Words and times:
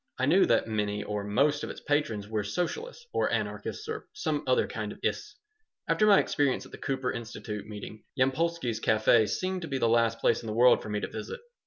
I 0.17 0.25
knew 0.25 0.47
that 0.47 0.67
many 0.67 1.03
or 1.03 1.23
most 1.23 1.63
of 1.63 1.69
its 1.69 1.79
patrons 1.79 2.27
were 2.27 2.43
Socialists 2.43 3.05
or 3.13 3.31
anarchists 3.31 3.87
or 3.87 4.07
some 4.13 4.43
other 4.47 4.65
kind 4.65 4.91
of 4.91 4.97
"ists." 5.03 5.37
After 5.87 6.07
my 6.07 6.19
experience 6.19 6.65
at 6.65 6.71
the 6.71 6.79
Cooper 6.79 7.11
Institute 7.11 7.67
meeting, 7.67 8.03
Yampolsky's 8.17 8.79
café 8.81 9.29
seemed 9.29 9.61
to 9.61 9.67
be 9.67 9.77
the 9.77 9.87
last 9.87 10.17
place 10.17 10.41
in 10.41 10.47
the 10.47 10.55
world 10.55 10.81
for 10.81 10.89
me 10.89 11.01
to 11.01 11.07
visit. 11.07 11.39